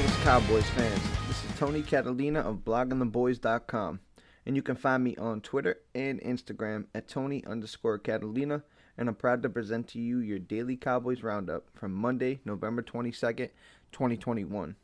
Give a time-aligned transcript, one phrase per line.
[0.00, 1.02] Dallas Cowboys fans.
[1.28, 4.00] This is Tony Catalina of bloggingtheboys.com.
[4.46, 8.62] And you can find me on Twitter and Instagram at Tony underscore Catalina.
[8.96, 13.50] And I'm proud to present to you your daily Cowboys roundup from Monday, November 22nd,
[13.92, 14.74] 2021.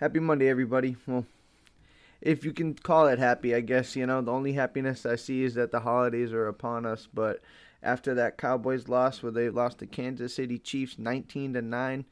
[0.00, 0.96] Happy Monday, everybody.
[1.06, 1.26] Well,
[2.22, 5.42] if you can call it happy, I guess, you know, the only happiness I see
[5.42, 7.06] is that the holidays are upon us.
[7.12, 7.42] But
[7.82, 12.06] after that Cowboys loss where they lost to Kansas City Chiefs 19 to 9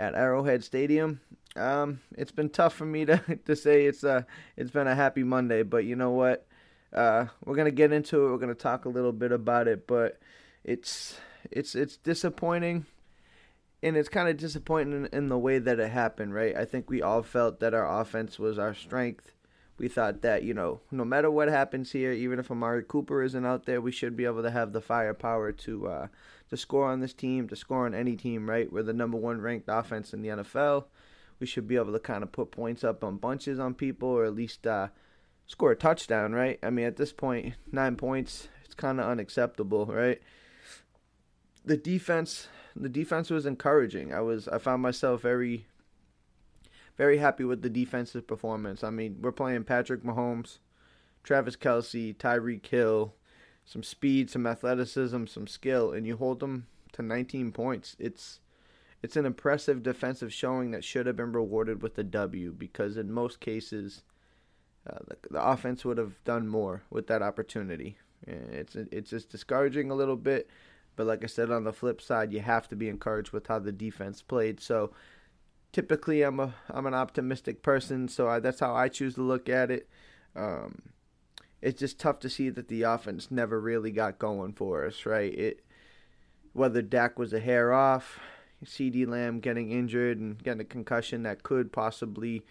[0.00, 1.20] at Arrowhead Stadium,
[1.56, 5.22] um, it's been tough for me to, to say it's a it's been a happy
[5.22, 6.46] Monday, but you know what?
[6.92, 8.30] Uh, we're gonna get into it.
[8.30, 10.18] We're gonna talk a little bit about it, but
[10.64, 11.18] it's
[11.50, 12.86] it's it's disappointing,
[13.82, 16.34] and it's kind of disappointing in, in the way that it happened.
[16.34, 16.56] Right?
[16.56, 19.32] I think we all felt that our offense was our strength.
[19.80, 23.46] We thought that you know, no matter what happens here, even if Amari Cooper isn't
[23.46, 26.06] out there, we should be able to have the firepower to uh,
[26.50, 28.48] to score on this team, to score on any team.
[28.48, 28.72] Right?
[28.72, 30.84] We're the number one ranked offense in the NFL
[31.40, 34.24] we should be able to kind of put points up on bunches on people or
[34.24, 34.88] at least uh,
[35.46, 36.58] score a touchdown, right?
[36.62, 40.20] I mean, at this point, nine points, it's kind of unacceptable, right?
[41.64, 44.12] The defense, the defense was encouraging.
[44.12, 45.66] I was, I found myself very,
[47.00, 48.84] very happy with the defensive performance.
[48.84, 50.58] I mean, we're playing Patrick Mahomes,
[51.24, 53.14] Travis Kelce, Tyreek Hill,
[53.64, 57.96] some speed, some athleticism, some skill, and you hold them to 19 points.
[57.98, 58.40] It's
[59.02, 63.10] it's an impressive defensive showing that should have been rewarded with a W because in
[63.10, 64.02] most cases,
[64.86, 67.96] uh, the, the, offense would have done more with that opportunity.
[68.26, 70.50] It's it's just discouraging a little bit,
[70.96, 73.58] but like I said, on the flip side, you have to be encouraged with how
[73.58, 74.60] the defense played.
[74.60, 74.92] So
[75.72, 79.48] typically, I'm a I'm an optimistic person, so I, that's how I choose to look
[79.48, 79.88] at it.
[80.36, 80.82] Um,
[81.62, 85.32] it's just tough to see that the offense never really got going for us, right?
[85.32, 85.64] It
[86.52, 88.18] whether Dak was a hair off
[88.64, 92.44] CeeDee Lamb getting injured and getting a concussion that could possibly,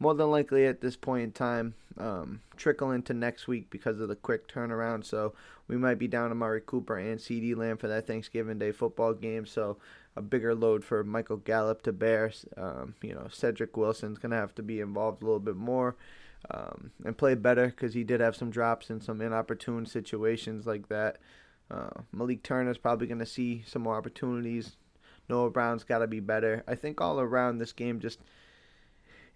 [0.00, 4.08] more than likely at this point in time, um, trickle into next week because of
[4.08, 5.04] the quick turnaround.
[5.04, 5.34] So
[5.68, 9.14] we might be down to Amari Cooper and CeeDee Lamb for that Thanksgiving Day football
[9.14, 9.46] game.
[9.46, 9.76] So
[10.16, 12.32] a bigger load for Michael Gallup to bear.
[12.56, 15.96] Um, you know, Cedric Wilson's going to have to be involved a little bit more.
[16.50, 20.88] Um, and play better because he did have some drops in some inopportune situations like
[20.88, 21.18] that.
[21.70, 24.76] Uh, Malik Turner's probably going to see some more opportunities
[25.30, 26.64] Noah Brown's got to be better.
[26.66, 28.18] I think all around this game just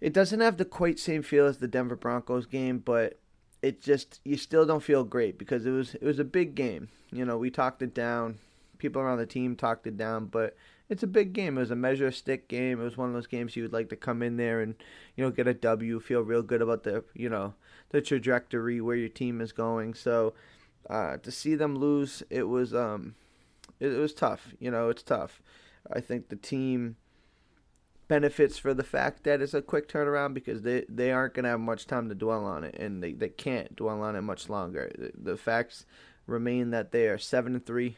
[0.01, 3.19] it doesn't have the quite same feel as the Denver Broncos game, but
[3.61, 6.89] it just you still don't feel great because it was it was a big game.
[7.11, 8.37] You know, we talked it down.
[8.77, 10.55] People around the team talked it down, but
[10.89, 11.57] it's a big game.
[11.57, 12.79] It was a measure stick game.
[12.79, 14.75] It was one of those games you would like to come in there and
[15.15, 17.53] you know get a W, feel real good about the you know
[17.89, 19.93] the trajectory where your team is going.
[19.93, 20.33] So
[20.89, 23.15] uh, to see them lose, it was um
[23.79, 24.53] it, it was tough.
[24.59, 25.41] You know, it's tough.
[25.91, 26.97] I think the team
[28.07, 31.49] benefits for the fact that it's a quick turnaround because they, they aren't going to
[31.49, 34.49] have much time to dwell on it and they, they can't dwell on it much
[34.49, 34.91] longer.
[34.97, 35.85] The, the facts
[36.27, 37.97] remain that they are 7 and 3,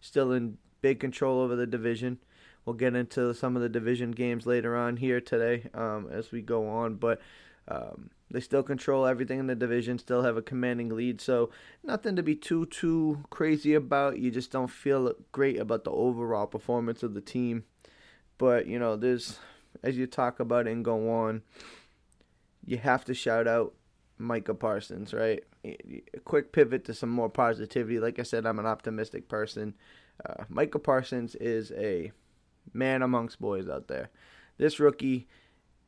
[0.00, 2.18] still in big control over the division.
[2.64, 6.42] We'll get into some of the division games later on here today um, as we
[6.42, 7.20] go on, but
[7.68, 11.20] um, they still control everything in the division, still have a commanding lead.
[11.20, 11.50] So
[11.82, 14.18] nothing to be too too crazy about.
[14.18, 17.64] You just don't feel great about the overall performance of the team.
[18.40, 19.38] But you know, there's
[19.82, 21.42] as you talk about it and go on,
[22.64, 23.74] you have to shout out
[24.16, 25.44] Micah Parsons, right?
[25.62, 28.00] A quick pivot to some more positivity.
[28.00, 29.74] Like I said, I'm an optimistic person.
[30.24, 32.12] Uh, Micah Parsons is a
[32.72, 34.08] man amongst boys out there.
[34.56, 35.28] This rookie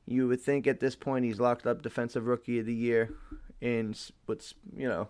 [0.04, 3.14] you would think at this point he's locked up defensive rookie of the year
[3.62, 3.94] in
[4.26, 5.08] what's, you know,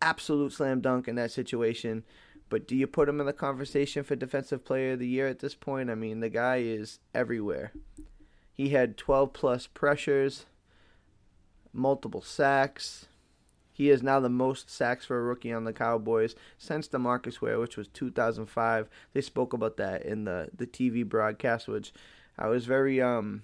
[0.00, 2.02] absolute slam dunk in that situation.
[2.48, 5.40] But do you put him in the conversation for defensive player of the year at
[5.40, 5.90] this point?
[5.90, 7.72] I mean, the guy is everywhere.
[8.52, 10.46] He had 12 plus pressures,
[11.72, 13.06] multiple sacks.
[13.72, 17.60] He is now the most sacks for a rookie on the Cowboys since DeMarcus Ware,
[17.60, 18.88] which was 2005.
[19.12, 21.92] They spoke about that in the, the TV broadcast, which
[22.36, 23.42] I was very um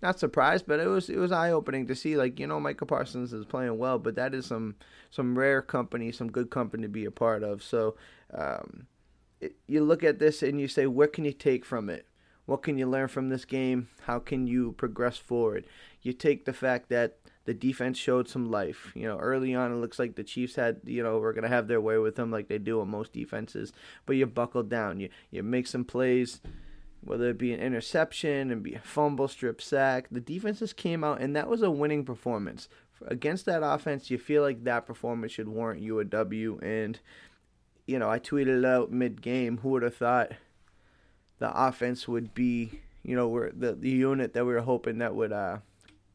[0.00, 2.86] not surprised, but it was it was eye opening to see like you know Micah
[2.86, 4.76] Parsons is playing well, but that is some
[5.10, 7.62] some rare company, some good company to be a part of.
[7.62, 7.96] So
[8.32, 8.86] um,
[9.40, 12.06] it, you look at this and you say, what can you take from it?
[12.46, 13.88] What can you learn from this game?
[14.02, 15.66] How can you progress forward?
[16.00, 18.92] You take the fact that the defense showed some life.
[18.94, 21.66] You know, early on it looks like the Chiefs had, you know, we're gonna have
[21.66, 23.72] their way with them like they do on most defenses.
[24.06, 25.00] But you buckle down.
[25.00, 26.40] You you make some plays
[27.00, 30.08] whether it be an interception and be a fumble, strip sack.
[30.10, 32.68] The defenses came out, and that was a winning performance.
[33.06, 36.58] Against that offense, you feel like that performance should warrant you a W.
[36.62, 36.98] And,
[37.86, 40.32] you know, I tweeted out mid game who would have thought
[41.38, 45.32] the offense would be, you know, the the unit that we were hoping that would
[45.32, 45.58] uh,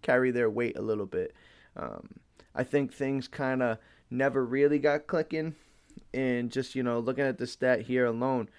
[0.02, 1.34] carry their weight a little bit.
[1.78, 2.10] Um,
[2.54, 3.78] I think things kind of
[4.10, 5.56] never really got clicking,
[6.14, 8.50] and just you know, looking at the stat here alone,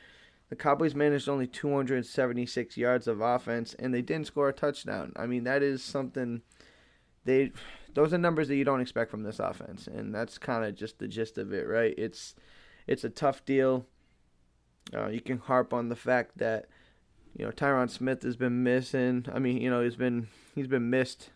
[0.55, 5.13] the Cowboys managed only 276 yards of offense, and they didn't score a touchdown.
[5.17, 6.43] I mean, that is something
[7.25, 7.51] they
[7.95, 11.01] those are numbers that you don't expect from this offense, and that's kind of just
[11.01, 11.93] the gist of it, right?
[11.99, 12.37] It's
[12.87, 13.87] it's a tough deal.
[14.95, 16.67] Uh, you can harp on the fact that
[17.37, 19.27] you know Tyron Smith has been missing.
[19.35, 21.31] I mean, you know he's been he's been missed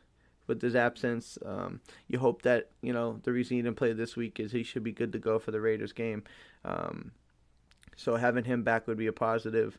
[0.47, 1.38] with his absence.
[1.44, 4.62] Um, you hope that you know the reason he didn't play this week is he
[4.62, 6.23] should be good to go for the Raiders game.
[6.65, 7.11] Um,
[7.98, 9.76] so having him back would be a positive.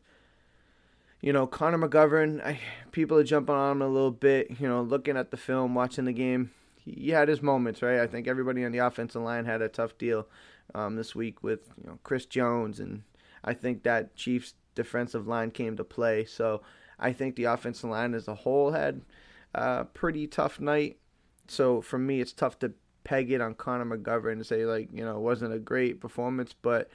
[1.22, 2.60] You know, Connor McGovern, I,
[2.92, 4.60] people are jumping on him a little bit.
[4.60, 7.98] You know, looking at the film, watching the game, he, had his moments, right?
[7.98, 10.28] I think everybody on the offensive line had a tough deal
[10.74, 13.02] um, this week with you know Chris Jones, and
[13.42, 16.26] I think that Chiefs defensive line came to play.
[16.26, 16.60] So
[16.98, 19.00] I think the offensive line as a whole had
[19.54, 20.98] a pretty tough night.
[21.48, 22.72] So for me, it's tough to
[23.02, 26.54] peg it on Connor McGovern and say like you know it wasn't a great performance,
[26.60, 26.90] but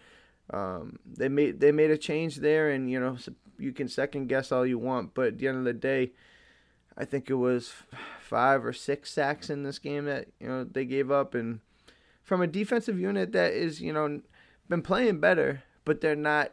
[0.51, 3.17] um, they made they made a change there, and you know
[3.57, 6.11] you can second guess all you want, but at the end of the day,
[6.97, 7.73] I think it was
[8.19, 11.59] five or six sacks in this game that you know they gave up, and
[12.23, 14.21] from a defensive unit that is you know
[14.69, 16.51] been playing better, but they're not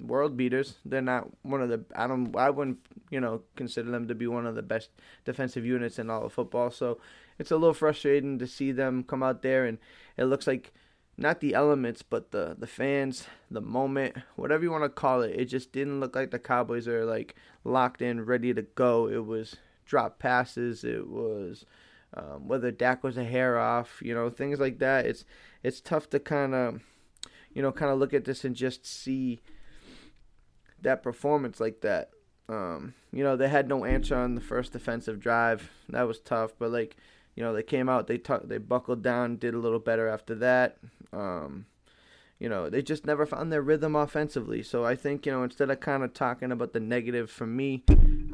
[0.00, 0.76] world beaters.
[0.84, 2.78] They're not one of the I don't I wouldn't
[3.10, 4.90] you know consider them to be one of the best
[5.24, 6.70] defensive units in all of football.
[6.70, 6.98] So
[7.38, 9.78] it's a little frustrating to see them come out there and
[10.16, 10.72] it looks like
[11.18, 15.38] not the elements but the the fans, the moment, whatever you want to call it.
[15.38, 17.34] It just didn't look like the Cowboys are like
[17.64, 19.08] locked in, ready to go.
[19.08, 20.84] It was drop passes.
[20.84, 21.66] It was
[22.14, 25.06] um, whether Dak was a hair off, you know, things like that.
[25.06, 25.24] It's
[25.62, 26.80] it's tough to kind of
[27.52, 29.40] you know kind of look at this and just see
[30.80, 32.10] that performance like that.
[32.48, 35.70] Um, you know, they had no answer on the first defensive drive.
[35.88, 36.96] That was tough, but like,
[37.38, 40.34] you know, they came out, they t- they buckled down, did a little better after
[40.34, 40.76] that.
[41.12, 41.66] Um,
[42.40, 44.60] you know, they just never found their rhythm offensively.
[44.64, 47.84] So I think, you know, instead of kind of talking about the negative for me,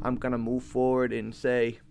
[0.01, 1.81] I'm going to move forward and say,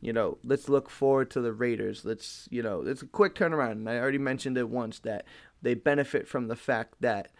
[0.00, 2.04] you know, let's look forward to the Raiders.
[2.04, 3.72] Let's, you know, it's a quick turnaround.
[3.72, 5.24] And I already mentioned it once that
[5.62, 7.30] they benefit from the fact that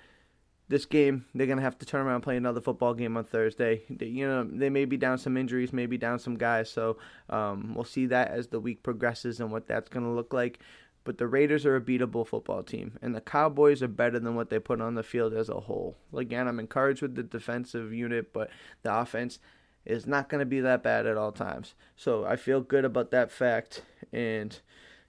[0.69, 3.83] this game they're gonna have to turn around and play another football game on Thursday.
[3.89, 6.99] They, you know they may be down some injuries, maybe down some guys, so
[7.31, 10.61] um, we'll see that as the week progresses and what that's gonna look like.
[11.05, 14.51] But the Raiders are a beatable football team, and the Cowboys are better than what
[14.51, 15.97] they put on the field as a whole.
[16.13, 18.51] Again, I'm encouraged with the defensive unit, but
[18.83, 19.39] the offense
[19.85, 21.75] is not going to be that bad at all times.
[21.95, 23.83] So I feel good about that fact,
[24.13, 24.59] and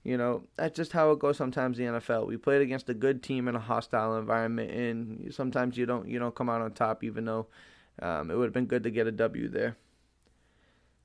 [0.03, 2.27] you know, that's just how it goes sometimes the NFL.
[2.27, 6.19] We played against a good team in a hostile environment, and sometimes you don't you
[6.19, 7.47] don't come out on top, even though
[8.01, 9.75] um, it would have been good to get a W there.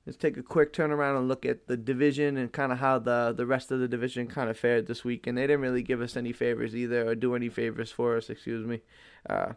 [0.05, 3.33] Let's take a quick turnaround and look at the division and kind of how the
[3.35, 5.27] the rest of the division kind of fared this week.
[5.27, 8.29] And they didn't really give us any favors either, or do any favors for us.
[8.29, 8.81] Excuse me.
[9.29, 9.53] Uh,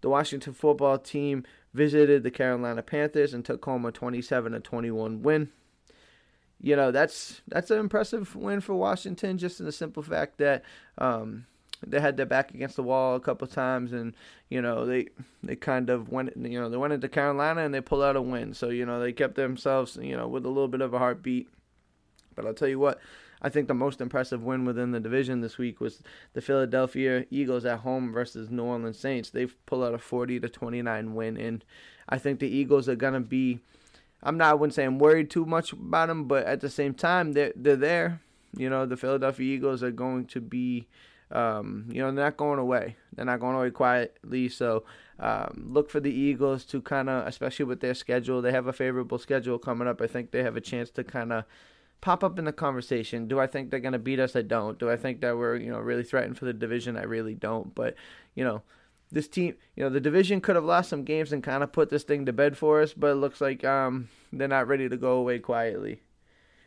[0.00, 5.22] the Washington football team visited the Carolina Panthers and took home a 27 to 21
[5.22, 5.50] win
[6.64, 10.64] you know that's that's an impressive win for Washington, just in the simple fact that
[10.96, 11.44] um,
[11.86, 14.14] they had their back against the wall a couple times, and
[14.48, 15.08] you know they
[15.42, 18.22] they kind of went you know they went into Carolina and they pulled out a
[18.22, 18.54] win.
[18.54, 21.50] So you know they kept themselves you know with a little bit of a heartbeat.
[22.34, 22.98] But I'll tell you what,
[23.42, 27.66] I think the most impressive win within the division this week was the Philadelphia Eagles
[27.66, 29.28] at home versus New Orleans Saints.
[29.28, 31.62] They've pulled out a 40 to 29 win, and
[32.08, 33.60] I think the Eagles are gonna be
[34.24, 36.94] I'm not, I wouldn't say I'm worried too much about them, but at the same
[36.94, 38.20] time, they're they're there.
[38.56, 40.86] You know, the Philadelphia Eagles are going to be,
[41.30, 42.96] um, you know, they're not going away.
[43.14, 44.48] They're not going away quietly.
[44.48, 44.84] So
[45.18, 48.72] um, look for the Eagles to kind of, especially with their schedule, they have a
[48.72, 50.00] favorable schedule coming up.
[50.00, 51.44] I think they have a chance to kind of
[52.00, 53.26] pop up in the conversation.
[53.28, 54.36] Do I think they're going to beat us?
[54.36, 54.78] I don't.
[54.78, 56.96] Do I think that we're, you know, really threatened for the division?
[56.96, 57.74] I really don't.
[57.74, 57.96] But,
[58.34, 58.62] you know,
[59.14, 61.88] this team, you know, the division could have lost some games and kind of put
[61.88, 64.96] this thing to bed for us, but it looks like um, they're not ready to
[64.96, 66.02] go away quietly.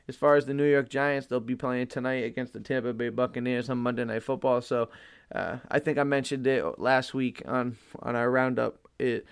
[0.07, 3.09] As far as the New York Giants, they'll be playing tonight against the Tampa Bay
[3.09, 4.61] Buccaneers on Monday Night Football.
[4.61, 4.89] So
[5.35, 8.79] uh, I think I mentioned it last week on on our roundup.
[8.97, 9.25] It,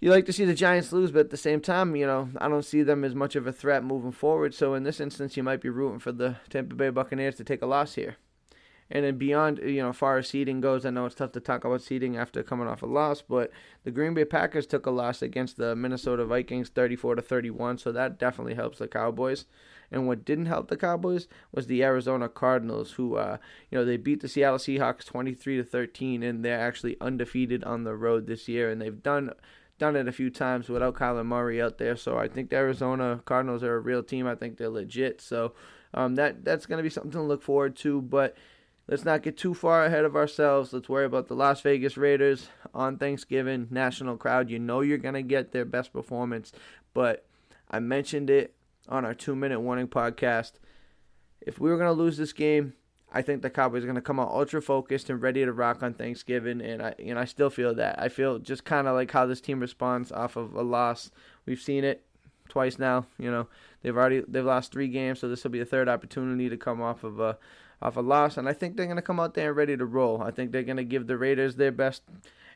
[0.00, 2.48] you like to see the Giants lose, but at the same time, you know, I
[2.48, 4.54] don't see them as much of a threat moving forward.
[4.54, 7.60] So in this instance, you might be rooting for the Tampa Bay Buccaneers to take
[7.60, 8.16] a loss here.
[8.90, 11.64] And then beyond, you know, far as seeding goes, I know it's tough to talk
[11.64, 13.50] about seeding after coming off a loss, but
[13.82, 17.90] the Green Bay Packers took a loss against the Minnesota Vikings 34 to 31, so
[17.90, 19.44] that definitely helps the Cowboys.
[19.90, 23.38] And what didn't help the Cowboys was the Arizona Cardinals, who, uh,
[23.70, 27.84] you know, they beat the Seattle Seahawks 23 to 13, and they're actually undefeated on
[27.84, 29.32] the road this year, and they've done
[29.78, 31.96] done it a few times without Kyler Murray out there.
[31.96, 34.26] So I think the Arizona Cardinals are a real team.
[34.26, 35.20] I think they're legit.
[35.20, 35.52] So
[35.92, 38.00] um, that that's going to be something to look forward to.
[38.00, 38.36] But
[38.88, 40.72] let's not get too far ahead of ourselves.
[40.72, 43.68] Let's worry about the Las Vegas Raiders on Thanksgiving.
[43.70, 44.50] National crowd.
[44.50, 46.52] You know you're going to get their best performance.
[46.94, 47.26] But
[47.70, 48.54] I mentioned it
[48.88, 50.52] on our two minute warning podcast.
[51.40, 52.74] If we were going to lose this game,
[53.12, 55.82] I think the Cowboys are going to come out ultra focused and ready to rock
[55.82, 58.00] on Thanksgiving, and I and I still feel that.
[58.00, 61.10] I feel just kind of like how this team responds off of a loss.
[61.46, 62.04] We've seen it
[62.48, 63.06] twice now.
[63.18, 63.46] You know
[63.82, 66.82] they've already they've lost three games, so this will be a third opportunity to come
[66.82, 67.38] off of a
[67.82, 69.84] off a loss, and I think they're going to come out there and ready to
[69.84, 70.22] roll.
[70.22, 72.02] I think they're going to give the Raiders their best.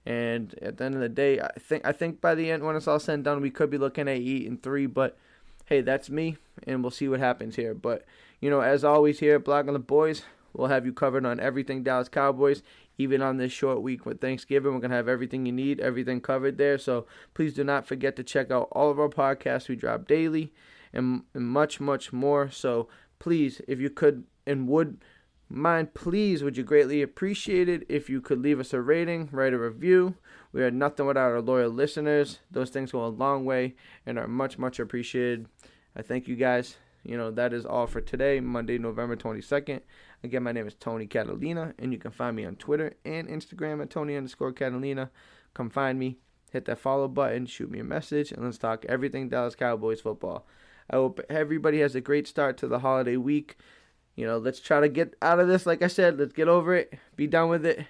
[0.06, 2.74] And at the end of the day, I think I think by the end, when
[2.76, 4.86] it's all said and done, we could be looking at eight and three.
[4.86, 5.18] But
[5.66, 7.74] hey, that's me, and we'll see what happens here.
[7.74, 8.04] But
[8.40, 10.22] you know, as always here at Blogging the Boys,
[10.52, 12.62] We'll have you covered on everything Dallas Cowboys.
[12.98, 16.20] Even on this short week with Thanksgiving, we're going to have everything you need, everything
[16.20, 16.76] covered there.
[16.76, 19.68] So please do not forget to check out all of our podcasts.
[19.68, 20.52] We drop daily
[20.92, 22.50] and, and much, much more.
[22.50, 25.02] So please, if you could and would
[25.48, 29.52] mind, please, would you greatly appreciate it if you could leave us a rating, write
[29.52, 30.14] a review.
[30.52, 32.38] We are nothing without our loyal listeners.
[32.50, 33.74] Those things go a long way
[34.06, 35.46] and are much, much appreciated.
[35.96, 36.76] I thank you guys.
[37.02, 39.80] You know, that is all for today, Monday, November 22nd.
[40.22, 43.80] Again, my name is Tony Catalina, and you can find me on Twitter and Instagram
[43.80, 45.10] at Tony underscore Catalina.
[45.54, 46.18] Come find me,
[46.52, 50.46] hit that follow button, shoot me a message, and let's talk everything Dallas Cowboys football.
[50.90, 53.56] I hope everybody has a great start to the holiday week.
[54.16, 55.66] You know, let's try to get out of this.
[55.66, 57.86] Like I said, let's get over it, be done with it.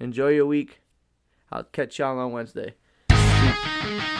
[0.00, 0.80] Enjoy your week.
[1.52, 2.74] I'll catch y'all on Wednesday.
[3.08, 4.13] Peace.